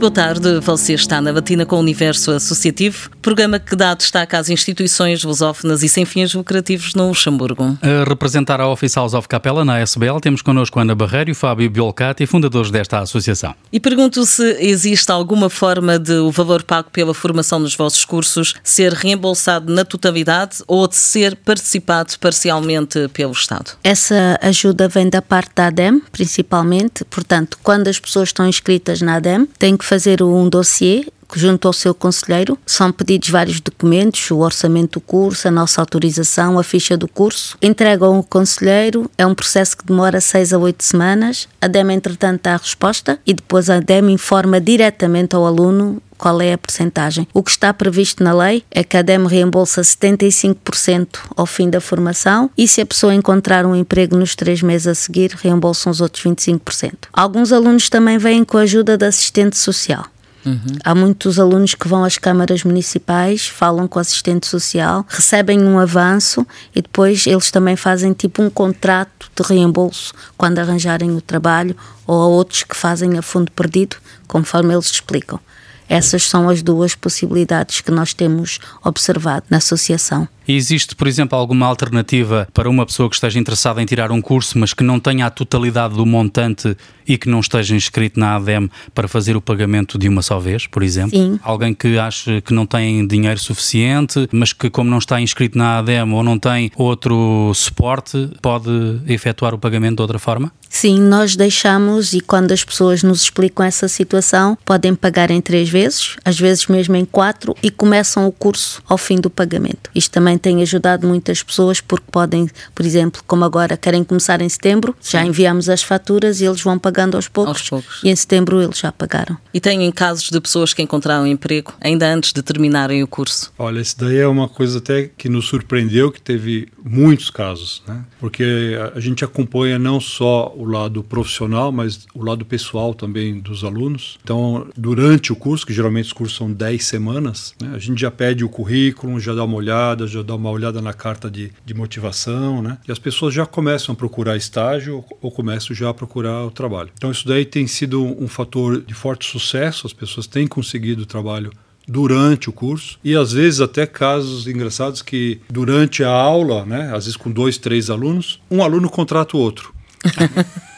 [0.00, 4.34] Muito boa tarde, você está na Batina com o Universo Associativo, programa que dá destaque
[4.34, 7.76] às instituições lusófonas e sem fins lucrativos no Luxemburgo.
[7.82, 11.68] A representar a Office House of Capella na SBL, temos connosco Ana Barreiro e Fábio
[11.68, 13.54] Biolcati, fundadores desta associação.
[13.70, 18.54] E pergunto se existe alguma forma de o valor pago pela formação nos vossos cursos
[18.64, 23.72] ser reembolsado na totalidade ou de ser participado parcialmente pelo Estado?
[23.84, 27.04] Essa ajuda vem da parte da ADEM, principalmente.
[27.04, 31.72] Portanto, quando as pessoas estão inscritas na ADEM, têm que fazer um dossiê junto ao
[31.72, 32.56] seu conselheiro.
[32.64, 37.58] São pedidos vários documentos, o orçamento do curso, a nossa autorização, a ficha do curso.
[37.60, 41.48] Entregam ao conselheiro, é um processo que demora seis a oito semanas.
[41.60, 46.42] A DEM, entretanto, dá a resposta e depois a DEM informa diretamente ao aluno qual
[46.42, 47.26] é a percentagem.
[47.32, 51.80] O que está previsto na lei é que a DEM reembolsa 75% ao fim da
[51.80, 56.02] formação e se a pessoa encontrar um emprego nos três meses a seguir, reembolsam os
[56.02, 56.92] outros 25%.
[57.10, 60.04] Alguns alunos também vêm com a ajuda da assistente social.
[60.44, 60.76] Uhum.
[60.84, 65.78] Há muitos alunos que vão às câmaras municipais, falam com o assistente social, recebem um
[65.78, 71.74] avanço e depois eles também fazem tipo um contrato de reembolso quando arranjarem o trabalho
[72.06, 75.40] ou há outros que fazem a fundo perdido, conforme eles explicam.
[75.90, 80.28] Essas são as duas possibilidades que nós temos observado na associação.
[80.52, 84.58] Existe, por exemplo, alguma alternativa para uma pessoa que esteja interessada em tirar um curso,
[84.58, 88.68] mas que não tenha a totalidade do montante e que não esteja inscrito na ADEM
[88.94, 91.18] para fazer o pagamento de uma só vez, por exemplo?
[91.18, 91.38] Sim.
[91.42, 95.78] Alguém que acha que não tem dinheiro suficiente, mas que, como não está inscrito na
[95.78, 98.70] ADEM ou não tem outro suporte, pode
[99.06, 100.52] efetuar o pagamento de outra forma?
[100.68, 105.68] Sim, nós deixamos e quando as pessoas nos explicam essa situação, podem pagar em três
[105.68, 109.90] vezes, às vezes mesmo em quatro, e começam o curso ao fim do pagamento.
[109.92, 114.48] Isto também tem ajudado muitas pessoas porque podem, por exemplo, como agora querem começar em
[114.48, 115.10] setembro, Sim.
[115.12, 118.62] já enviamos as faturas e eles vão pagando aos poucos, aos poucos, e em setembro
[118.62, 119.36] eles já pagaram.
[119.52, 123.52] E têm casos de pessoas que encontraram emprego ainda antes de terminarem o curso?
[123.58, 128.04] Olha, isso daí é uma coisa até que nos surpreendeu, que teve muitos casos, né?
[128.18, 133.64] Porque a gente acompanha não só o lado profissional, mas o lado pessoal também dos
[133.64, 134.18] alunos.
[134.22, 137.72] Então, durante o curso, que geralmente os cursos são 10 semanas, né?
[137.74, 140.92] a gente já pede o currículo, já dá uma olhada, já dar uma olhada na
[140.92, 142.78] carta de, de motivação, né?
[142.86, 146.90] E as pessoas já começam a procurar estágio ou começam já a procurar o trabalho.
[146.96, 151.52] Então isso daí tem sido um, fator de forte sucesso, as pessoas têm conseguido trabalho
[151.86, 157.06] durante o curso e às vezes até casos engraçados que durante a aula, né, às
[157.06, 159.74] vezes com dois, três alunos, um aluno contrata o outro.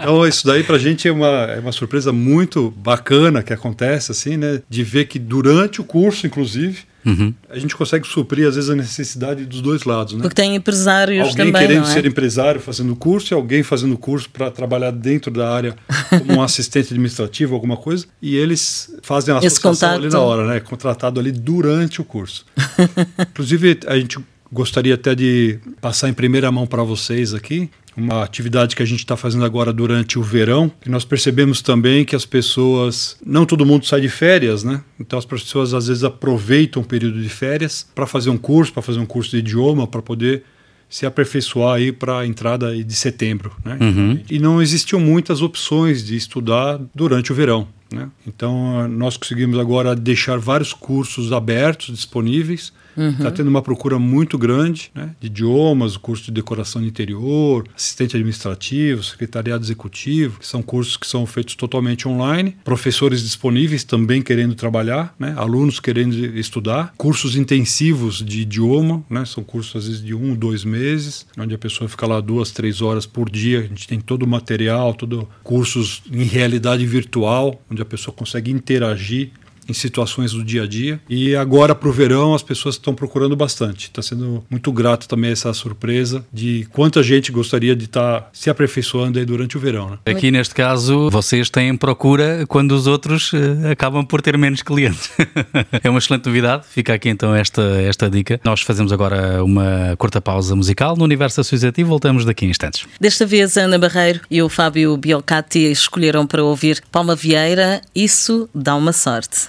[0.00, 4.12] então isso daí para a gente é uma, é uma surpresa muito bacana que acontece
[4.12, 7.34] assim, né, de ver que durante o curso, inclusive, Uhum.
[7.50, 10.14] A gente consegue suprir, às vezes, a necessidade dos dois lados.
[10.14, 10.20] Né?
[10.20, 11.62] Porque tem empresários alguém também.
[11.62, 11.92] Alguém querendo é?
[11.92, 15.74] ser empresário fazendo curso e alguém fazendo curso para trabalhar dentro da área
[16.08, 20.60] como um assistente administrativo, alguma coisa, e eles fazem a associação ali na hora, né?
[20.60, 22.46] Contratado ali durante o curso.
[23.30, 24.18] Inclusive, a gente
[24.52, 29.00] gostaria até de passar em primeira mão para vocês aqui uma atividade que a gente
[29.00, 33.66] está fazendo agora durante o verão, e nós percebemos também que as pessoas, não todo
[33.66, 34.82] mundo sai de férias, né?
[34.98, 38.82] Então as pessoas às vezes aproveitam o período de férias para fazer um curso, para
[38.82, 40.44] fazer um curso de idioma, para poder
[40.88, 43.78] se aperfeiçoar aí para a entrada de setembro, né?
[43.80, 44.20] Uhum.
[44.30, 47.66] E não existiam muitas opções de estudar durante o verão.
[47.90, 48.08] Né?
[48.26, 53.34] Então, nós conseguimos agora deixar vários cursos abertos, disponíveis, Está uhum.
[53.34, 58.16] tendo uma procura muito grande né, de idiomas, o curso de decoração de interior, assistente
[58.16, 64.54] administrativo, secretariado executivo, que são cursos que são feitos totalmente online, professores disponíveis também querendo
[64.54, 70.14] trabalhar, né, alunos querendo estudar, cursos intensivos de idioma, né, são cursos às vezes de
[70.14, 73.60] um, dois meses, onde a pessoa fica lá duas, três horas por dia.
[73.60, 78.50] A gente tem todo o material, todo cursos em realidade virtual, onde a pessoa consegue
[78.50, 79.30] interagir
[79.68, 81.00] em situações do dia a dia.
[81.08, 83.86] E agora para o verão as pessoas estão procurando bastante.
[83.86, 88.50] Está sendo muito grato também essa surpresa de quanta gente gostaria de estar tá se
[88.50, 89.90] aperfeiçoando aí durante o verão.
[89.90, 89.98] Né?
[90.06, 95.10] Aqui neste caso vocês têm procura quando os outros uh, acabam por ter menos clientes.
[95.82, 96.64] é uma excelente novidade.
[96.68, 98.40] Fica aqui então esta, esta dica.
[98.44, 101.88] Nós fazemos agora uma curta pausa musical no Universo Associativo.
[101.88, 102.86] Voltamos daqui a instantes.
[103.00, 107.80] Desta vez a Ana Barreiro e o Fábio Biocati escolheram para ouvir Palma Vieira.
[107.94, 109.48] Isso dá uma sorte.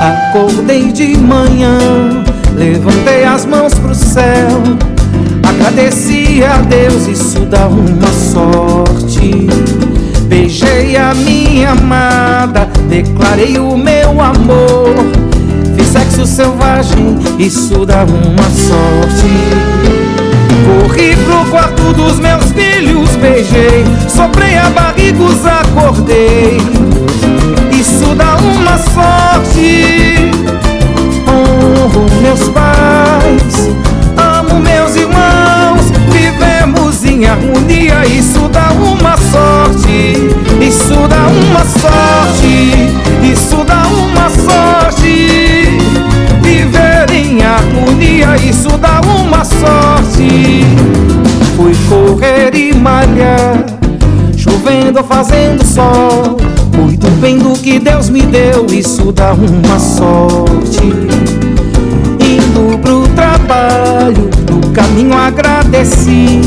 [0.00, 1.78] Acordei de manhã,
[2.56, 4.62] levantei as mãos pro céu,
[5.42, 9.46] agradeci a Deus, isso dá uma sorte.
[10.26, 14.94] Beijei a minha amada, declarei o meu amor.
[15.76, 20.21] Fiz sexo selvagem, isso dá uma sorte.
[20.64, 26.58] Corri pro quarto dos meus filhos, beijei, soprei a barriga, os acordei.
[27.72, 30.30] Isso dá uma sorte.
[31.26, 33.70] Honro meus pais,
[34.16, 38.06] amo meus irmãos, vivemos em harmonia.
[38.06, 40.14] Isso dá uma sorte.
[40.60, 42.92] Isso dá uma sorte.
[43.22, 45.21] Isso dá uma sorte.
[47.82, 50.64] Harmonia, isso dá uma sorte.
[51.56, 53.64] Fui correr e malhar,
[54.36, 56.36] chovendo ou fazendo sol.
[56.74, 60.92] Cuido bem do que Deus me deu, isso dá uma sorte.
[62.20, 66.40] Indo pro trabalho, no caminho agradeci.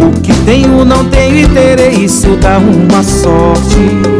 [0.00, 4.13] O que tenho, não tenho e terei, isso dá uma sorte.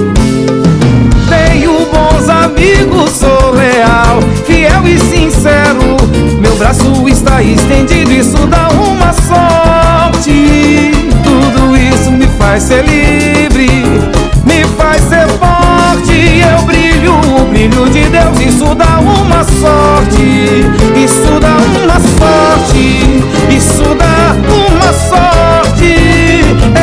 [7.24, 10.92] Está estendido, isso dá uma sorte.
[11.22, 13.68] Tudo isso me faz ser livre,
[14.44, 16.42] me faz ser forte.
[16.42, 20.66] Eu brilho, o brilho de Deus, isso dá uma sorte.
[21.02, 25.96] Isso dá uma sorte, isso dá uma sorte.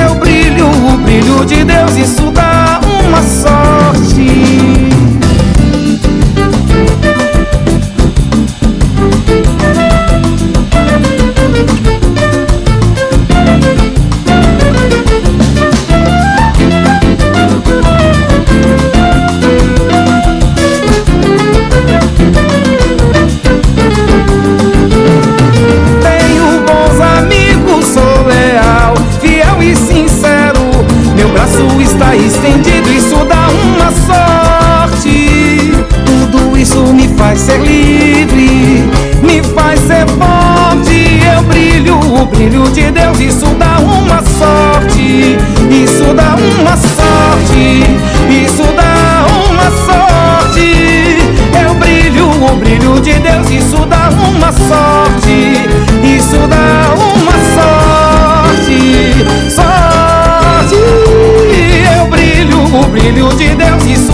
[0.03, 3.80] Eu brilho, o brilho de Deus, isso dá uma sorte.
[37.31, 38.83] Faz ser livre,
[39.23, 41.21] me faz ser forte.
[41.33, 45.37] Eu brilho, o brilho de Deus, isso dá uma sorte.
[45.71, 47.85] Isso dá uma sorte,
[48.29, 51.17] isso dá uma sorte.
[51.65, 55.69] Eu brilho, o brilho de Deus, isso dá uma sorte.
[56.03, 59.15] Isso dá uma sorte,
[59.49, 60.75] sorte.
[61.95, 64.10] Eu brilho, o brilho de Deus, isso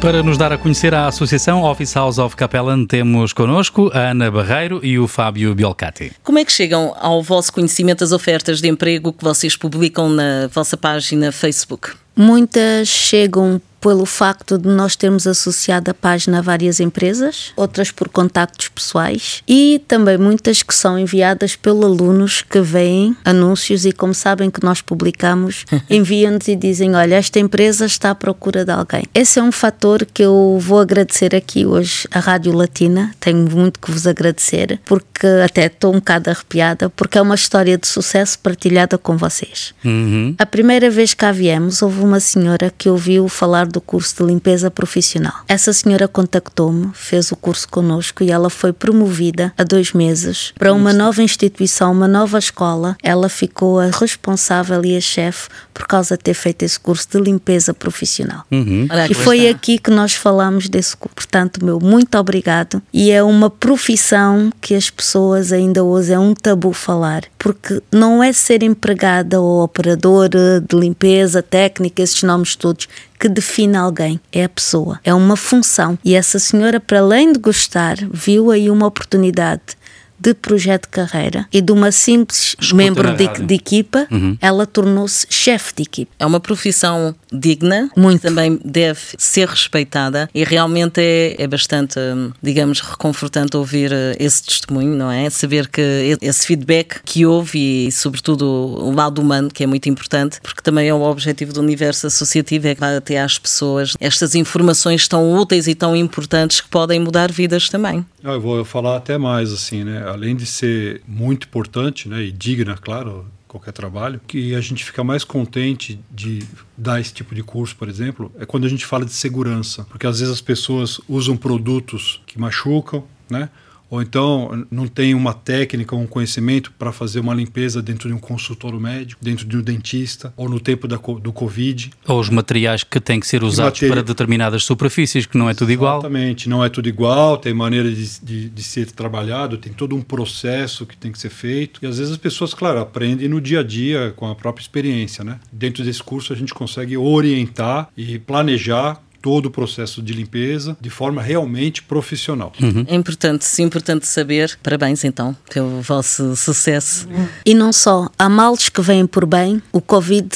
[0.00, 4.30] Para nos dar a conhecer a Associação Office House of Capellan, temos connosco a Ana
[4.30, 6.12] Barreiro e o Fábio Bielcati.
[6.22, 10.46] Como é que chegam ao vosso conhecimento as ofertas de emprego que vocês publicam na
[10.54, 11.90] vossa página Facebook?
[12.14, 18.08] Muitas chegam pelo facto de nós termos associado a página a várias empresas, outras por
[18.08, 24.14] contactos pessoais e também muitas que são enviadas pelos alunos que veem anúncios e como
[24.14, 29.04] sabem que nós publicamos, enviam-nos e dizem, olha, esta empresa está à procura de alguém.
[29.14, 33.80] Esse é um fator que eu vou agradecer aqui hoje à Rádio Latina, tenho muito
[33.80, 35.07] que vos agradecer, porque
[35.44, 39.74] até estou um bocado arrepiada, porque é uma história de sucesso partilhada com vocês.
[39.84, 40.34] Uhum.
[40.38, 44.30] A primeira vez que cá viemos, houve uma senhora que ouviu falar do curso de
[44.30, 45.34] limpeza profissional.
[45.48, 50.72] Essa senhora contactou-me, fez o curso connosco e ela foi promovida há dois meses para
[50.72, 52.96] uma nova instituição, uma nova escola.
[53.02, 57.20] Ela ficou a responsável e a chefe por causa de ter feito esse curso de
[57.20, 58.44] limpeza profissional.
[58.50, 58.86] Uhum.
[59.10, 59.50] E foi está.
[59.50, 61.16] aqui que nós falamos desse curso.
[61.16, 62.80] Portanto, meu muito obrigado.
[62.92, 65.07] E é uma profissão que as pessoas
[65.52, 71.42] ainda hoje é um tabu falar, porque não é ser empregada ou operadora de limpeza,
[71.42, 72.88] técnica, esses nomes todos
[73.18, 75.98] que define alguém, é a pessoa, é uma função.
[76.04, 79.77] E essa senhora, para além de gostar, viu aí uma oportunidade
[80.18, 84.36] de projeto de carreira e de uma simples Escuta membro de, de equipa, Uhum.
[84.40, 86.10] ela tornou-se chefe de equipa.
[86.18, 88.22] É uma profissão digna, Muito.
[88.22, 94.42] também deve ser respeitada e realmente é, é bastante, hum, digamos, reconfortante ouvir eh, esse
[94.44, 95.28] testemunho, não é?
[95.30, 100.40] Saber que esse feedback que houve e, sobretudo, o lado humano, que é muito importante,
[100.42, 105.06] porque também é o objetivo do universo associativo, é que até às pessoas estas informações
[105.06, 108.04] tão úteis e tão importantes que podem mudar vidas também.
[108.24, 110.02] Ah, Eu vou falar até mais, assim, né?
[110.08, 112.22] Além de ser muito importante, né?
[112.22, 116.42] E digna, claro, qualquer trabalho, que a gente fica mais contente de
[116.76, 119.84] dar esse tipo de curso, por exemplo, é quando a gente fala de segurança.
[119.84, 123.48] Porque às vezes as pessoas usam produtos que machucam, né?
[123.90, 128.18] Ou então não tem uma técnica, um conhecimento para fazer uma limpeza dentro de um
[128.18, 131.90] consultório médico, dentro de um dentista, ou no tempo da, do Covid.
[132.06, 135.54] Ou os materiais que têm que ser usados materi- para determinadas superfícies, que não é
[135.54, 135.98] tudo igual.
[136.00, 140.02] Exatamente, não é tudo igual, tem maneira de, de, de ser trabalhado, tem todo um
[140.02, 141.80] processo que tem que ser feito.
[141.82, 145.24] E às vezes as pessoas, claro, aprendem no dia a dia com a própria experiência,
[145.24, 145.38] né?
[145.52, 150.90] Dentro desse curso a gente consegue orientar e planejar todo o processo de limpeza de
[150.90, 152.52] forma realmente profissional.
[152.86, 154.58] É importante, sim, importante saber.
[154.62, 157.08] Parabéns então pelo vosso sucesso.
[157.44, 160.28] E não só, há males que vêm por bem, o Covid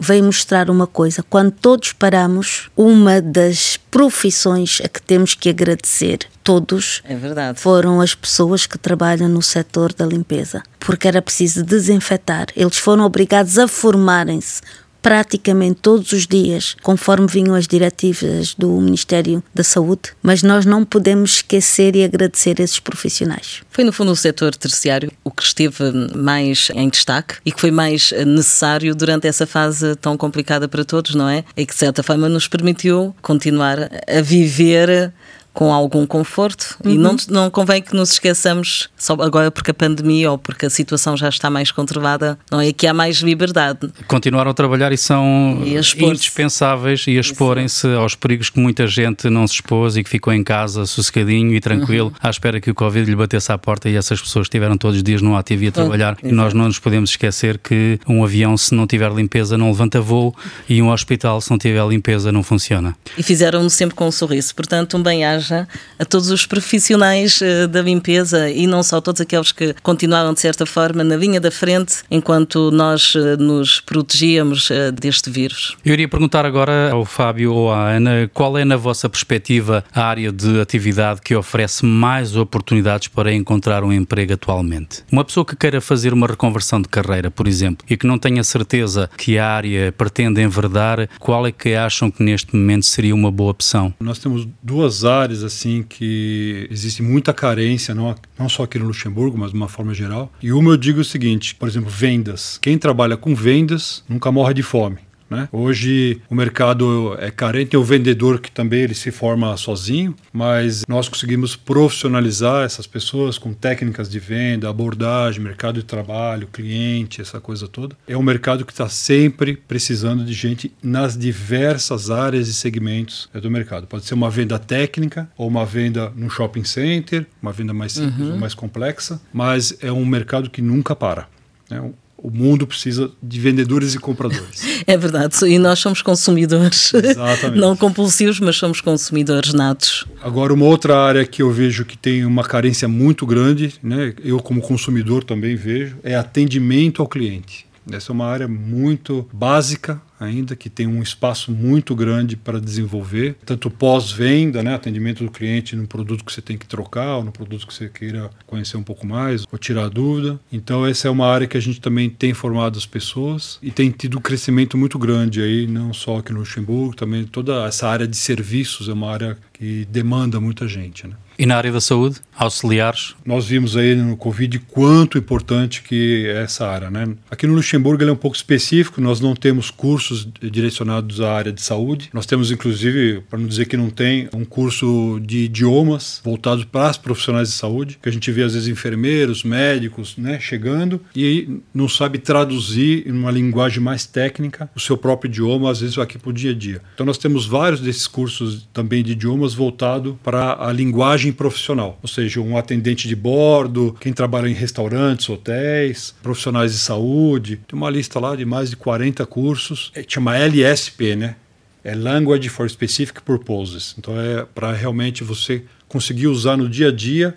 [0.00, 1.24] veio mostrar uma coisa.
[1.28, 7.60] Quando todos paramos, uma das profissões a que temos que agradecer todos É verdade.
[7.60, 12.46] foram as pessoas que trabalham no setor da limpeza, porque era preciso desinfetar.
[12.56, 14.62] Eles foram obrigados a formarem-se
[15.08, 20.84] praticamente todos os dias, conforme vinham as diretivas do Ministério da Saúde, mas nós não
[20.84, 23.62] podemos esquecer e agradecer esses profissionais.
[23.70, 25.82] Foi no fundo o setor terciário o que esteve
[26.14, 31.14] mais em destaque e que foi mais necessário durante essa fase tão complicada para todos,
[31.14, 31.42] não é?
[31.56, 35.10] E que de certa forma nos permitiu continuar a viver
[35.58, 36.92] com algum conforto uhum.
[36.92, 40.70] e não, não convém que nos esqueçamos, só agora porque a pandemia ou porque a
[40.70, 43.90] situação já está mais controlada, não é que há mais liberdade.
[44.06, 49.28] Continuaram a trabalhar e são e indispensáveis e a exporem-se aos perigos que muita gente
[49.28, 52.14] não se expôs e que ficou em casa sossegadinho e tranquilo, uhum.
[52.22, 55.02] à espera que o Covid lhe batesse à porta e essas pessoas estiveram todos os
[55.02, 56.16] dias no ativo e a trabalhar.
[56.22, 56.30] Uhum.
[56.30, 60.00] E nós não nos podemos esquecer que um avião, se não tiver limpeza, não levanta
[60.00, 60.32] voo
[60.68, 62.94] e um hospital, se não tiver limpeza, não funciona.
[63.18, 64.54] E fizeram-no sempre com um sorriso.
[64.54, 69.52] Portanto, um bem-aja a todos os profissionais uh, da limpeza e não só todos aqueles
[69.52, 74.92] que continuaram, de certa forma, na linha da frente enquanto nós uh, nos protegíamos uh,
[74.92, 75.76] deste vírus.
[75.84, 80.04] Eu iria perguntar agora ao Fábio ou à Ana qual é, na vossa perspectiva, a
[80.04, 85.02] área de atividade que oferece mais oportunidades para encontrar um emprego atualmente.
[85.10, 88.42] Uma pessoa que queira fazer uma reconversão de carreira, por exemplo, e que não tenha
[88.44, 93.30] certeza que a área pretende enverdar, qual é que acham que neste momento seria uma
[93.30, 93.92] boa opção?
[94.00, 99.36] Nós temos duas áreas assim que existe muita carência, não, não só aqui no Luxemburgo,
[99.38, 100.32] mas de uma forma geral.
[100.42, 102.58] E uma eu digo o seguinte, por exemplo, vendas.
[102.60, 104.98] Quem trabalha com vendas nunca morre de fome.
[105.30, 105.48] Né?
[105.52, 110.84] Hoje o mercado é carente, tem o vendedor que também ele se forma sozinho, mas
[110.88, 117.40] nós conseguimos profissionalizar essas pessoas com técnicas de venda, abordagem, mercado de trabalho, cliente, essa
[117.40, 117.96] coisa toda.
[118.06, 123.50] É um mercado que está sempre precisando de gente nas diversas áreas e segmentos do
[123.50, 123.86] mercado.
[123.86, 128.26] Pode ser uma venda técnica ou uma venda no shopping center, uma venda mais simples
[128.26, 128.32] uhum.
[128.32, 131.28] ou mais complexa, mas é um mercado que nunca para.
[131.70, 131.90] Né?
[132.20, 134.78] O mundo precisa de vendedores e compradores.
[134.86, 136.94] É verdade, e nós somos consumidores.
[136.94, 137.60] Exatamente.
[137.60, 140.06] Não compulsivos, mas somos consumidores natos.
[140.22, 144.40] Agora, uma outra área que eu vejo que tem uma carência muito grande, né, eu
[144.40, 147.66] como consumidor também vejo, é atendimento ao cliente.
[147.90, 153.36] Essa é uma área muito básica ainda, que tem um espaço muito grande para desenvolver,
[153.44, 157.32] tanto pós-venda, né, atendimento do cliente no produto que você tem que trocar, ou no
[157.32, 160.38] produto que você queira conhecer um pouco mais, ou tirar dúvida.
[160.52, 163.90] Então essa é uma área que a gente também tem formado as pessoas e tem
[163.90, 168.06] tido um crescimento muito grande aí, não só aqui no Luxemburgo, também toda essa área
[168.06, 171.14] de serviços é uma área que demanda muita gente, né?
[171.38, 173.14] E na área da saúde, auxiliares?
[173.24, 177.06] Nós vimos aí no Covid quanto importante que é essa área, né?
[177.30, 181.52] Aqui no Luxemburgo ele é um pouco específico, nós não temos cursos direcionados à área
[181.52, 182.10] de saúde.
[182.12, 186.90] Nós temos inclusive, para não dizer que não tem, um curso de idiomas voltado para
[186.90, 191.60] os profissionais de saúde, que a gente vê às vezes enfermeiros, médicos, né, chegando e
[191.72, 196.18] não sabe traduzir em uma linguagem mais técnica o seu próprio idioma, às vezes aqui
[196.18, 196.82] para o dia a dia.
[196.94, 202.08] Então nós temos vários desses cursos também de idiomas voltado para a linguagem profissional, ou
[202.08, 207.60] seja, um atendente de bordo, quem trabalha em restaurantes, hotéis, profissionais de saúde.
[207.68, 211.36] Tem uma lista lá de mais de 40 cursos, é, chama LSP, né?
[211.84, 213.94] É Language for Specific Purposes.
[213.98, 217.34] Então é para realmente você conseguir usar no dia a dia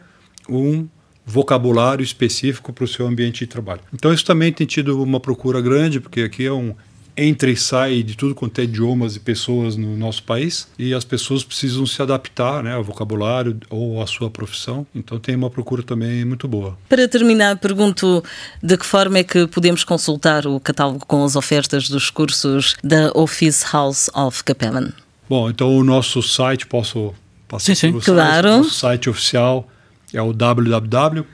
[0.49, 0.87] um
[1.25, 3.81] vocabulário específico para o seu ambiente de trabalho.
[3.93, 6.75] Então isso também tem tido uma procura grande, porque aqui é um,
[7.15, 11.03] entra e sai de tudo quanto é idiomas e pessoas no nosso país e as
[11.03, 14.85] pessoas precisam se adaptar né, ao vocabulário ou à sua profissão.
[14.93, 16.77] Então tem uma procura também muito boa.
[16.89, 18.23] Para terminar, pergunto
[18.61, 23.11] de que forma é que podemos consultar o catálogo com as ofertas dos cursos da
[23.13, 24.91] Office House of Capellan?
[25.29, 27.13] Bom, então o nosso site, posso
[27.47, 27.99] passar sim, sim.
[27.99, 28.49] Claro.
[28.49, 29.67] O nosso site oficial
[30.13, 31.25] é o www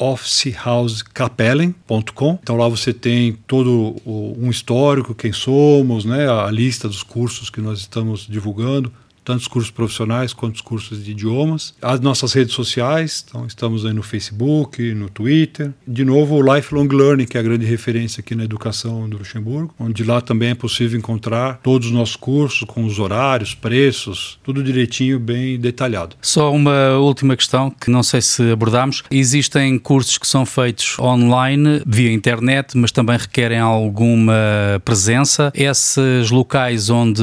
[0.00, 2.38] officehousecapellen.com.
[2.42, 7.50] Então lá você tem todo o, um histórico, quem somos, né, a lista dos cursos
[7.50, 8.90] que nós estamos divulgando,
[9.24, 11.74] tanto os cursos profissionais quanto os cursos de idiomas.
[11.80, 15.72] As nossas redes sociais, então estamos aí no Facebook, no Twitter.
[15.86, 19.74] De novo, o Lifelong Learning, que é a grande referência aqui na educação do Luxemburgo,
[19.78, 24.62] onde lá também é possível encontrar todos os nossos cursos, com os horários, preços, tudo
[24.62, 26.16] direitinho, bem detalhado.
[26.20, 29.02] Só uma última questão que não sei se abordamos.
[29.10, 34.32] Existem cursos que são feitos online, via internet, mas também requerem alguma
[34.84, 35.52] presença.
[35.54, 37.22] Esses locais onde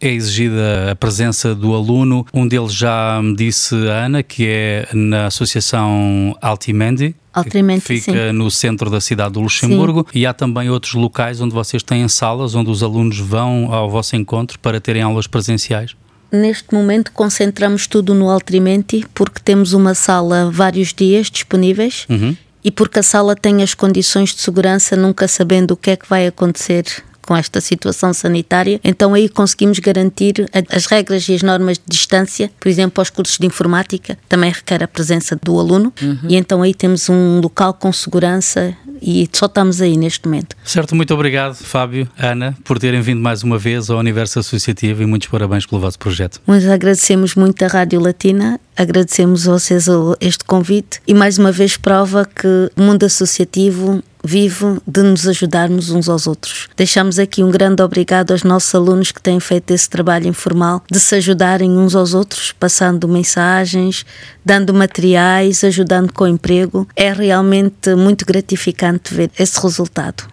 [0.00, 2.26] é exigida a presença presença do aluno.
[2.32, 7.14] Um deles já me disse a Ana, que é na Associação Altimendi.
[7.32, 8.32] Altimendi, que fica sim.
[8.32, 10.20] no centro da cidade do Luxemburgo sim.
[10.20, 14.16] e há também outros locais onde vocês têm salas onde os alunos vão ao vosso
[14.16, 15.94] encontro para terem aulas presenciais.
[16.32, 22.36] Neste momento concentramos tudo no Altrimenti porque temos uma sala vários dias disponíveis uhum.
[22.64, 26.08] e porque a sala tem as condições de segurança, nunca sabendo o que é que
[26.08, 26.84] vai acontecer
[27.28, 32.50] com esta situação sanitária, então aí conseguimos garantir as regras e as normas de distância,
[32.58, 36.18] por exemplo, aos cursos de informática, também requer a presença do aluno, uhum.
[36.26, 40.56] e então aí temos um local com segurança e só estamos aí neste momento.
[40.64, 45.06] Certo, muito obrigado, Fábio, Ana, por terem vindo mais uma vez ao Universo Associativo e
[45.06, 46.40] muitos parabéns pelo vosso projeto.
[46.46, 49.86] Nós agradecemos muito a Rádio Latina, agradecemos a vocês
[50.18, 55.88] este convite e mais uma vez prova que o mundo associativo vive de nos ajudarmos
[55.88, 56.68] uns aos outros.
[56.76, 61.00] Deixamos aqui um grande obrigado aos nossos alunos que têm feito esse trabalho informal de
[61.00, 64.04] se ajudarem uns aos outros, passando mensagens,
[64.44, 66.86] dando materiais, ajudando com o emprego.
[66.94, 70.24] É realmente muito gratificante ver esse resultado.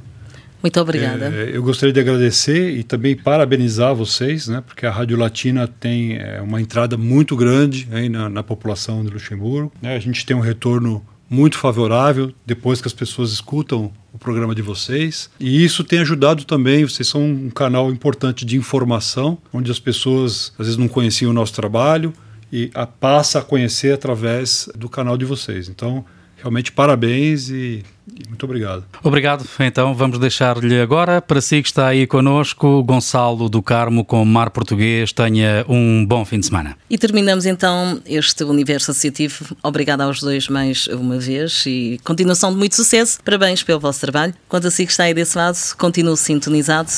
[0.62, 1.28] Muito obrigada.
[1.28, 6.18] É, eu gostaria de agradecer e também parabenizar vocês, né, porque a Rádio Latina tem
[6.18, 9.72] é, uma entrada muito grande aí na, na população de Luxemburgo.
[9.82, 14.56] Né, a gente tem um retorno muito favorável depois que as pessoas escutam o programa
[14.56, 15.30] de vocês.
[15.40, 20.54] E isso tem ajudado também, vocês são um canal importante de informação, onde as pessoas
[20.58, 22.14] às vezes não conheciam o nosso trabalho
[22.52, 25.68] e a, passa a conhecer através do canal de vocês.
[25.68, 26.06] Então,
[26.38, 27.84] realmente parabéns e
[28.28, 28.84] muito obrigado.
[29.04, 29.46] Obrigado.
[29.60, 34.52] Então vamos deixar-lhe agora, para si que está aí conosco Gonçalo do Carmo com Mar
[34.52, 35.12] Português.
[35.12, 36.78] Tenha um bom fim de semana.
[36.90, 39.56] E terminamos então este universo associativo.
[39.64, 43.20] Obrigado aos dois mais uma vez e continuação de muito sucesso.
[43.24, 44.34] Parabéns pelo vosso trabalho.
[44.48, 46.90] Quanto a si que está aí desse lado, continue sintonizado.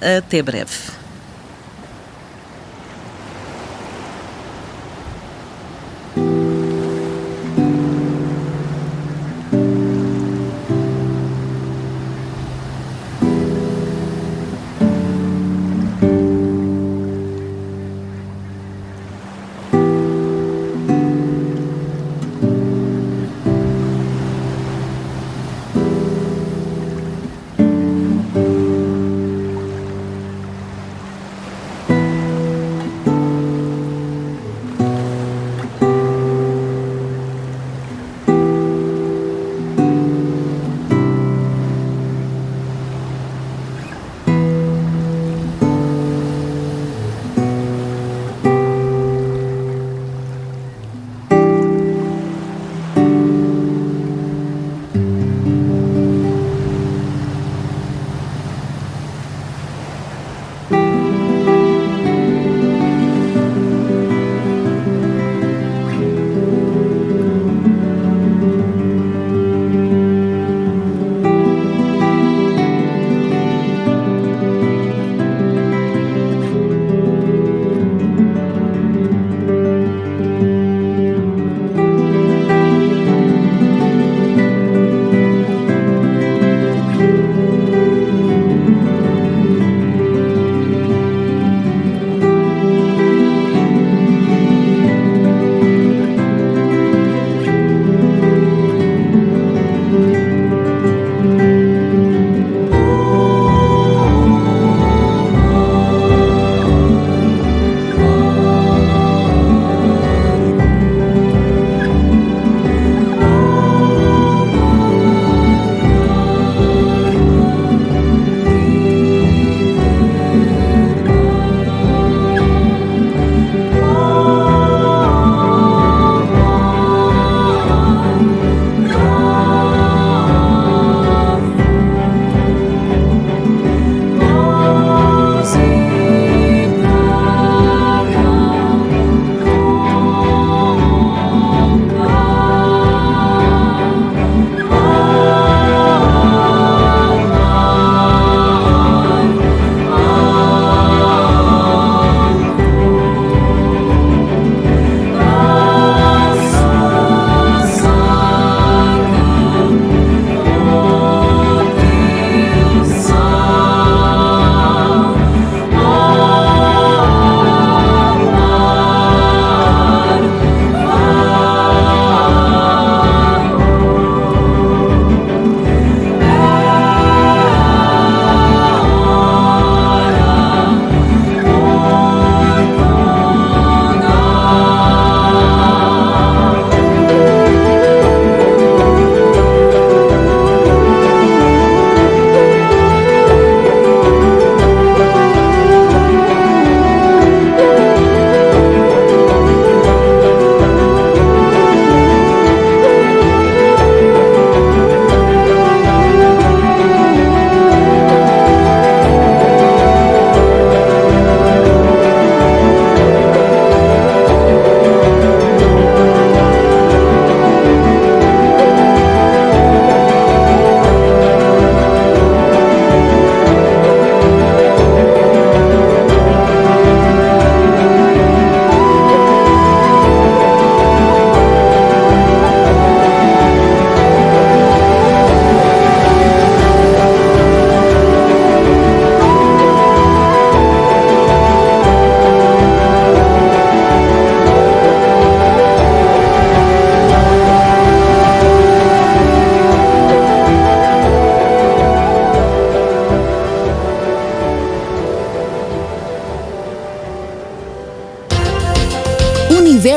[0.00, 0.72] Até breve.
[6.16, 6.45] thank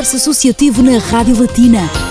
[0.00, 2.09] Universo Associativo na Rádio Latina